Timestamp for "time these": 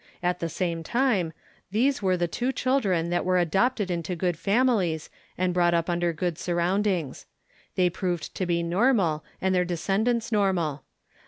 0.81-2.01